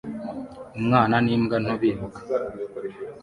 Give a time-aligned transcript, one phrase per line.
[0.77, 2.19] Umwana n'imbwa nto biruka